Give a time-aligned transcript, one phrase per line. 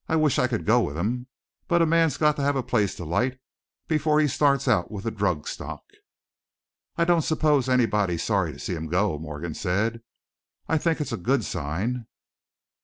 [0.09, 1.27] I wish I could go with him,
[1.67, 3.39] but a man's got to have a place to light
[3.87, 5.83] before he starts out with a drug stock."
[6.95, 10.01] "I don't suppose anybody's sorry to see him go," Morgan said.
[10.67, 12.07] "I think it's a good sign."